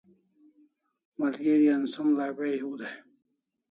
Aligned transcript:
Malgeri 1.19 1.69
an 1.75 1.85
som 1.93 2.07
l'abe' 2.17 2.53
hiu 2.53 2.71
dai 2.79 2.95